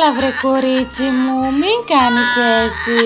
[0.00, 2.30] Έλα βρε κορίτσι μου, μην κάνεις
[2.64, 2.96] έτσι.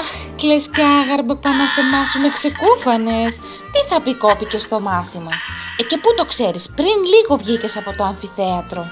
[0.00, 0.08] Αχ,
[0.40, 3.32] κλαις και άγαρμπα παναθεμά σου με ξεκούφανες.
[3.72, 5.32] Τι θα πει κόπηκε στο μάθημα.
[5.80, 8.82] Ε, και πού το ξέρεις, πριν λίγο βγήκες από το αμφιθέατρο.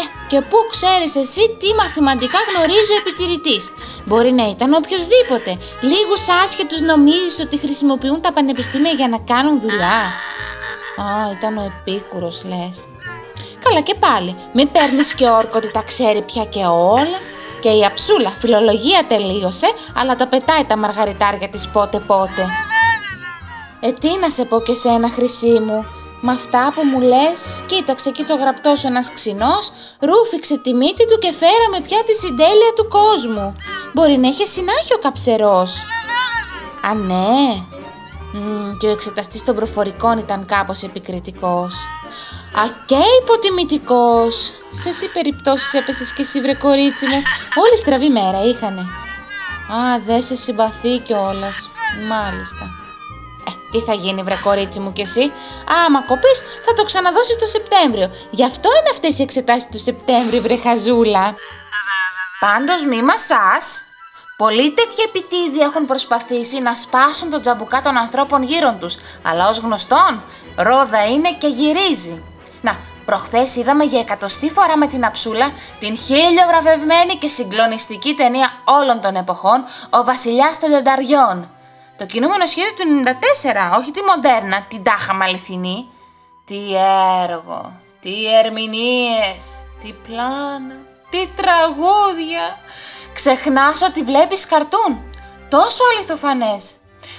[0.00, 3.64] Ε, και πού ξέρεις εσύ τι μαθηματικά γνωρίζει ο επιτηρητής.
[4.06, 5.50] Μπορεί να ήταν οποιοδήποτε.
[5.80, 10.00] Λίγους άσχετους νομίζεις ότι χρησιμοποιούν τα πανεπιστήμια για να κάνουν δουλειά.
[11.02, 12.76] Α, ήταν ο επίκουρος λες.
[13.64, 17.18] Καλά και πάλι, μην παίρνεις και όρκο ότι τα ξέρει πια και όλα.
[17.60, 22.46] Και η αψούλα φιλολογία τελείωσε, αλλά τα πετάει τα μαργαριτάρια της πότε πότε.
[23.80, 25.86] Ε, τι να σε πω και σένα χρυσή μου,
[26.20, 31.06] με αυτά που μου λες, κοίταξε εκεί το γραπτός σου ένας ξινός, ρούφηξε τη μύτη
[31.06, 33.56] του και φέραμε πια τη συντέλεια του κόσμου.
[33.92, 35.84] Μπορεί να είχε συνάχει ο καψερός.
[36.90, 37.79] Α, ναι.
[38.32, 41.74] Μ, και ο εξεταστής των προφορικών ήταν κάπως επικριτικός.
[42.52, 44.52] Α, και υποτιμητικός.
[44.70, 47.22] Σε τι περιπτώσεις έπεσες και εσύ βρε κορίτσι μου.
[47.62, 48.80] Όλη στραβή μέρα είχανε.
[49.70, 51.70] Α, δεν σε συμπαθεί κιόλας.
[52.08, 52.64] Μάλιστα.
[53.48, 55.32] Ε, τι θα γίνει βρε κορίτσι μου κι εσύ;
[55.86, 58.10] Άμα κοπείς θα το ξαναδώσεις το Σεπτέμβριο.
[58.30, 61.34] Γι' αυτό είναι αυτές οι εξετάσεις του Σεπτέμβριου βρε χαζούλα.
[62.40, 63.84] Πάντως μη μασάς.
[64.40, 69.58] Πολλοί τέτοιοι επιτίδιοι έχουν προσπαθήσει να σπάσουν το τζαμπουκά των ανθρώπων γύρω τους, αλλά ως
[69.58, 70.22] γνωστόν,
[70.56, 72.22] ρόδα είναι και γυρίζει.
[72.60, 78.52] Να, προχθές είδαμε για εκατοστή φορά με την αψούλα την χίλιο βραβευμένη και συγκλονιστική ταινία
[78.64, 81.50] όλων των εποχών «Ο βασιλιάς των λιονταριών».
[81.96, 82.84] Το κινούμενο σχέδιο του
[83.74, 85.86] 94, όχι τη μοντέρνα, την τάχα αληθινή.
[86.44, 86.60] Τι
[87.22, 92.58] έργο, τι ερμηνείες, τι πλάνα, τι τραγούδια.
[93.12, 95.02] Ξεχνάς ότι βλέπεις καρτούν.
[95.48, 96.72] Τόσο αληθοφανές.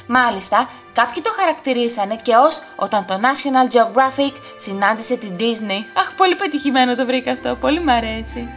[0.08, 6.00] Μάλιστα, κάποιοι το χαρακτηρίσανε και ως όταν το National Geographic συνάντησε την Disney.
[6.00, 8.50] Αχ, πολύ πετυχημένο το βρήκα αυτό, πολύ μ' αρέσει.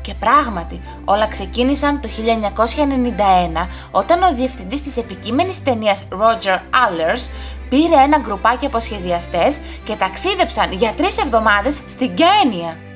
[0.00, 7.30] Και πράγματι, όλα ξεκίνησαν το 1991 όταν ο διευθυντής της επικείμενης ταινίας Roger Allers
[7.68, 12.87] πήρε ένα γκρουπάκι από σχεδιαστές και ταξίδεψαν για τρεις εβδομάδες στην Κένια.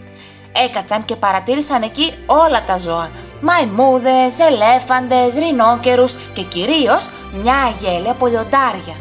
[0.53, 8.27] Έκατσαν και παρατήρησαν εκεί όλα τα ζώα, μαϊμούδες, ελέφαντες, ρινόκερους και κυρίως μια αγέλη από
[8.27, 8.97] λιοντάρια.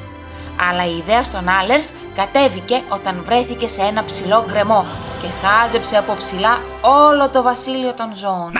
[0.69, 4.85] Αλλά η ιδέα στον Άλερς κατέβηκε όταν βρέθηκε σε ένα ψηλό γκρεμό
[5.21, 8.51] και χάζεψε από ψηλά όλο το βασίλειο των ζώων.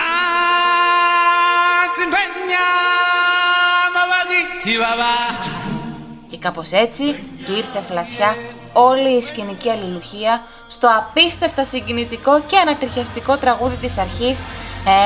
[6.28, 7.04] Και κάπως έτσι
[7.46, 8.36] του ήρθε φλασιά
[8.74, 14.44] όλη η σκηνική αλληλουχία στο απίστευτα συγκινητικό και ανατριχιαστικό τραγούδι της αρχής.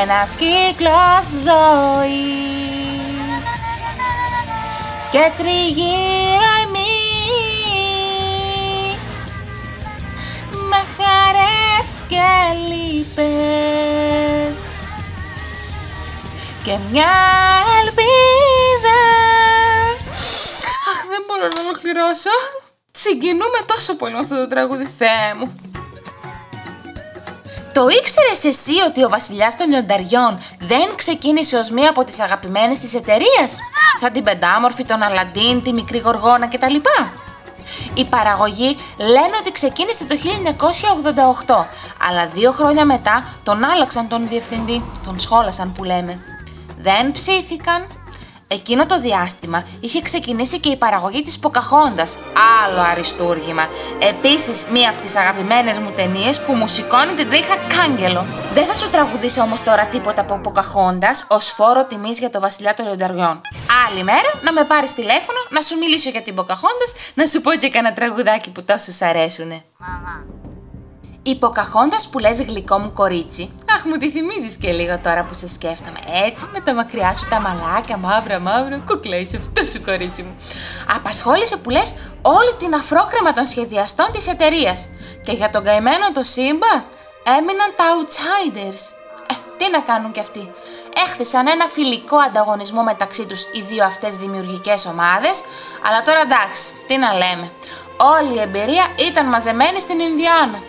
[0.02, 2.66] «Ένας κύκλος ζωής»
[5.16, 7.44] και τριγύρω εμείς.
[10.70, 12.30] Με χαρές και
[12.68, 14.60] λύπες.
[16.64, 17.14] Και μια
[17.82, 19.02] ελπίδα.
[20.90, 22.36] Αχ, δεν μπορώ να ολοκληρώσω
[23.08, 25.56] Συγκινούμε τόσο πολύ με αυτό το τραγούδι, Θεέ μου.
[27.74, 32.80] Το ήξερες εσύ ότι ο βασιλιάς των λιονταριών δεν ξεκίνησε ως μία από τις αγαπημένες
[32.80, 33.52] της εταιρείες,
[34.00, 36.76] σαν την πεντάμορφη, τον Αλαντίν, τη μικρή γοργόνα κτλ.
[37.94, 40.16] Η παραγωγή λένε ότι ξεκίνησε το
[41.46, 41.66] 1988,
[42.10, 46.20] αλλά δύο χρόνια μετά τον άλλαξαν τον διευθυντή, τον σχόλασαν που λέμε.
[46.78, 47.88] Δεν ψήθηκαν,
[48.56, 52.18] Εκείνο το διάστημα είχε ξεκινήσει και η παραγωγή της Ποκαχόντας,
[52.64, 53.68] άλλο αριστούργημα.
[54.00, 58.26] Επίσης, μία από τις αγαπημένες μου ταινίες που μου σηκώνει την τρίχα κάγκελο.
[58.54, 62.74] Δεν θα σου τραγουδήσω όμως τώρα τίποτα από Ποκαχόντας ως φόρο τιμής για το βασιλιά
[62.74, 63.42] των λιονταριών.
[63.88, 67.52] Άλλη μέρα να με πάρεις τηλέφωνο, να σου μιλήσω για την Ποκαχόντας, να σου πω
[67.52, 69.64] και κανένα τραγουδάκι που τόσο σ' αρέσουνε.
[71.28, 73.50] Υποκαχώντας που λες γλυκό μου κορίτσι.
[73.76, 76.00] Αχ, μου τη θυμίζεις και λίγο τώρα που σε σκέφτομαι.
[76.26, 80.36] Έτσι, με τα μακριά σου τα μαλάκια, μαύρα, μαύρα, κουκλέ, αυτό σου κορίτσι μου.
[80.96, 84.88] Απασχόλησε που λες όλη την αφρόκρεμα των σχεδιαστών της εταιρείας.
[85.22, 86.74] Και για τον καημένο το σύμπα
[87.38, 88.82] έμειναν τα outsiders.
[89.32, 90.52] Ε, τι να κάνουν κι αυτοί.
[91.06, 95.44] Έχθησαν ένα φιλικό ανταγωνισμό μεταξύ τους οι δύο αυτές δημιουργικές ομάδες,
[95.88, 97.52] αλλά τώρα εντάξει, τι να λέμε.
[97.98, 100.60] Όλη η εμπειρία ήταν μαζεμένη στην Ινδιάνα.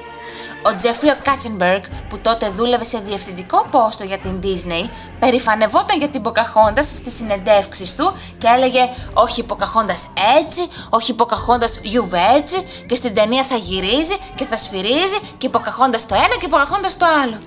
[0.68, 6.22] Ο Τζέφριο Κάτσενμπεργκ, που τότε δούλευε σε διευθυντικό πόστο για την Disney, περηφανευόταν για την
[6.22, 8.80] Ποκαχόντα στις συνεντεύξεις του και έλεγε
[9.12, 9.94] Όχι Ποκαχόντα
[10.38, 10.60] έτσι,
[10.90, 15.98] όχι Ποκαχόντα γιουβέ έτσι, και στην ταινία θα γυρίζει και θα σφυρίζει και η Ποκαχόντα
[16.08, 17.40] το ένα και η Ποκαχόντα το άλλο.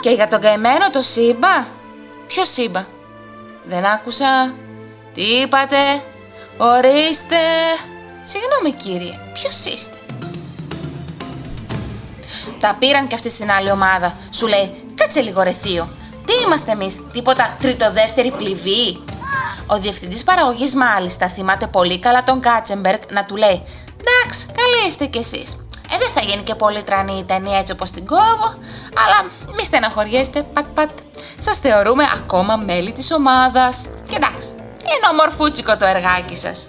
[0.00, 1.66] Και για τον καημένο το Σύμπα.
[2.26, 2.86] Ποιο Σύμπα.
[3.64, 4.54] Δεν άκουσα.
[5.12, 5.76] Τι είπατε;
[6.56, 7.36] Ορίστε.
[8.24, 9.97] Συγγνώμη κύριε, ποιος είστε;
[12.60, 14.12] Τα πήραν και αυτή στην άλλη ομάδα.
[14.30, 15.88] Σου λέει, κάτσε λίγο ρε θείο.
[16.24, 19.02] Τι είμαστε εμείς, τίποτα τριτοδεύτερη πληβή.
[19.66, 23.62] Ο διευθυντής παραγωγής μάλιστα θυμάται πολύ καλά τον Κάτσεμπεργκ να του λέει
[24.00, 25.56] «Εντάξει, καλή είστε κι εσείς.
[25.92, 28.48] Ε, δεν θα γίνει και πολύ τρανή η ταινία έτσι όπως την κόβω,
[29.04, 30.98] αλλά μη στεναχωριέστε, πατ πατ.
[31.38, 33.86] Σας θεωρούμε ακόμα μέλη της ομάδας.
[34.08, 36.68] Και εντάξει, είναι ομορφούτσικο το εργάκι σας.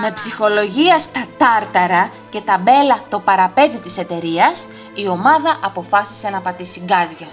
[0.00, 6.80] Με ψυχολογία στα τάρταρα και ταμπέλα το παραπέδι της εταιρείας, η ομάδα αποφάσισε να πατήσει
[6.80, 7.28] γκάζια.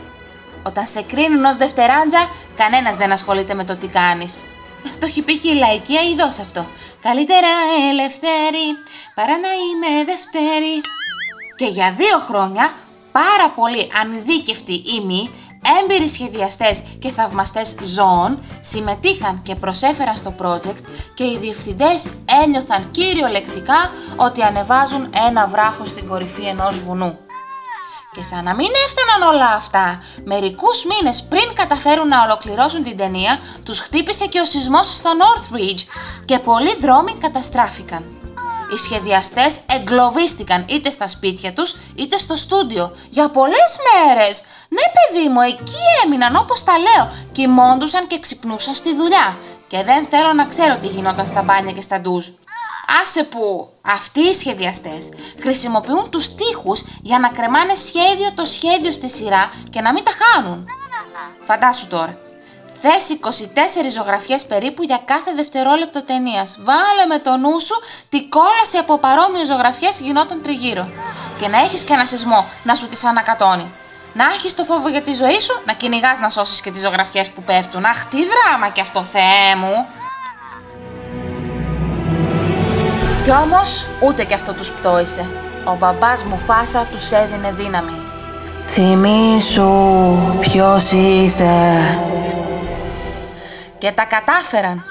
[0.63, 4.34] Όταν σε κρίνουν ως δευτεράντζα, κανένας δεν ασχολείται με το τι κάνεις.
[4.84, 6.66] Το έχει πει και η λαϊκή αηδός αυτό.
[7.02, 7.48] Καλύτερα
[7.92, 8.68] ελευθέρη
[9.16, 10.81] παρά να είμαι δευτέρη.
[11.56, 12.74] Και για δύο χρόνια,
[13.12, 15.30] πάρα πολλοί ανειδίκευτοι μη,
[15.81, 20.81] έμπειροι σχεδιαστές και θαυμαστές ζώων συμμετείχαν και προσέφεραν στο project
[21.13, 22.06] και οι διευθυντές
[22.44, 27.19] ένιωθαν κυριολεκτικά ότι ανεβάζουν ένα βράχο στην κορυφή ενός βουνού.
[28.16, 33.40] Και σαν να μην έφταναν όλα αυτά, μερικούς μήνες πριν καταφέρουν να ολοκληρώσουν την ταινία,
[33.63, 35.81] τους χτύπησε και ο σεισμός στο Northridge
[36.25, 38.04] και πολλοί δρόμοι καταστράφηκαν.
[38.74, 44.42] Οι σχεδιαστές εγκλωβίστηκαν είτε στα σπίτια τους είτε στο στούντιο για πολλές μέρες.
[44.69, 49.38] Ναι παιδί μου, εκεί έμειναν όπως τα λέω, κοιμώντουσαν και ξυπνούσαν στη δουλειά.
[49.68, 52.28] Και δεν θέλω να ξέρω τι γινόταν στα μπάνια και στα ντουζ.
[53.00, 55.10] Άσε που αυτοί οι σχεδιαστές
[55.40, 60.12] χρησιμοποιούν τους στίχους για να κρεμάνε σχέδιο το σχέδιο στη σειρά και να μην τα
[60.20, 60.68] χάνουν.
[61.46, 62.18] Φαντάσου τώρα.
[62.82, 66.58] Θες 24 ζωγραφιές περίπου για κάθε δευτερόλεπτο ταινίας.
[66.60, 67.76] Βάλε με το νου σου
[68.10, 70.90] τι κόλαση από παρόμοιες ζωγραφιές γινόταν τριγύρω.
[71.40, 73.72] Και να έχεις και ένα σεισμό να σου τις ανακατώνει.
[74.14, 77.30] Να έχεις το φόβο για τη ζωή σου, να κυνηγάς να σώσεις και τις ζωγραφιές
[77.30, 77.86] που πέφτουν.
[77.86, 79.88] Αχ, τι δράμα κι αυτό, Θεέ μου!
[83.24, 85.30] Κι όμως ούτε κι αυτό τους πτώησε.
[85.66, 88.02] Ο μπαμπάς μου φάσα τους έδινε δύναμη.
[88.66, 89.72] Θυμήσου
[90.40, 91.80] ποιος είσαι.
[93.78, 94.84] Και τα κατάφεραν.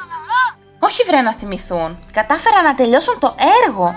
[0.78, 3.34] Όχι βρε να θυμηθούν, κατάφεραν να τελειώσουν το
[3.66, 3.94] έργο.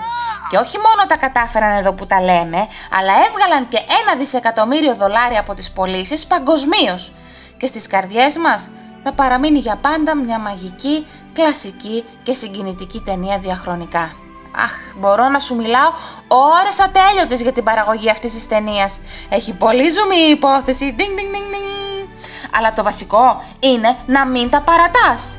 [0.48, 2.66] Και όχι μόνο τα κατάφεραν εδώ που τα λέμε,
[2.98, 7.12] αλλά έβγαλαν και ένα δισεκατομμύριο δολάρια από τις πωλήσεις παγκοσμίως.
[7.56, 8.68] Και στις καρδιές μας
[9.02, 14.12] θα παραμείνει για πάντα μια μαγική, κλασική και συγκινητική ταινία διαχρονικά.
[14.56, 15.90] Αχ, μπορώ να σου μιλάω
[16.28, 19.00] ώρες ατέλειωτες για την παραγωγή αυτής της ταινίας.
[19.28, 20.94] Έχει πολύ ζουμί η υπόθεση.
[20.98, 22.08] Ding, ding, ding, ding.
[22.56, 25.36] Αλλά το βασικό είναι να μην τα παρατάς.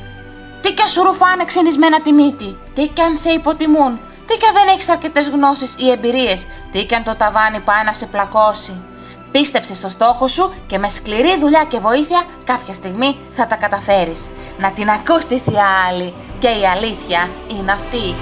[0.62, 2.58] Τι κι αν σου ρουφάνε ξενισμένα τη μύτη.
[2.74, 4.00] Τι κι αν σε υποτιμούν.
[4.26, 6.46] Τι κι αν δεν έχεις αρκετές γνώσεις ή εμπειρίες.
[6.72, 8.84] Τι κι αν το ταβάνι πάει να σε πλακώσει.
[9.32, 14.28] Πίστεψε στο στόχο σου και με σκληρή δουλειά και βοήθεια κάποια στιγμή θα τα καταφέρεις.
[14.58, 18.16] Να την ακούς τη θεία άλλη και η αλήθεια είναι αυτή.